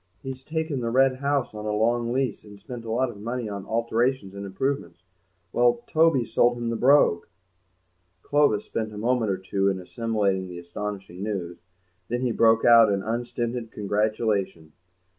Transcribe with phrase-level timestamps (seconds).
[0.23, 3.47] He's taken the Red House on a long lease and spent a lot of money
[3.47, 5.03] on alterations and improvements.
[5.53, 7.27] Well, Toby's sold him the Brogue!"
[8.23, 11.59] Clovis spent a moment or two in assimilating the astonishing news;
[12.07, 14.71] then he broke out into unstinted congratulation.